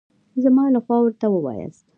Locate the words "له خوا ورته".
0.73-1.25